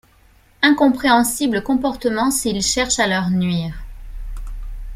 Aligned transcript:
Incompréhensible 0.63 1.61
comportement 1.61 2.31
s'il 2.31 2.63
cherche 2.63 2.97
à 2.97 3.05
leur 3.05 3.29
nuire. 3.29 3.83